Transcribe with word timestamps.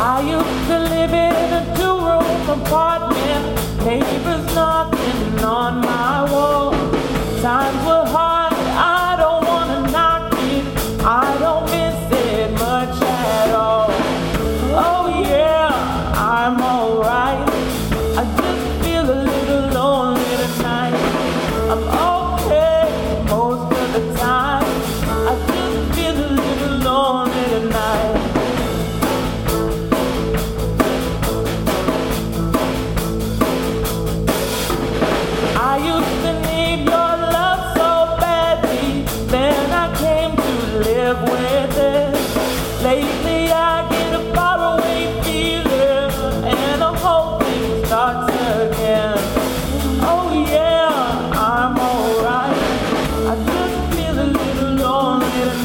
I 0.00 0.20
used 0.20 0.68
to 0.68 0.78
live 0.78 1.12
in 1.12 1.52
a 1.60 1.76
two-room 1.76 2.62
apartment, 2.62 3.84
neighbors 3.84 4.54
knocking 4.54 5.44
on 5.44 5.80
my 5.80 6.27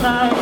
time. 0.03 0.33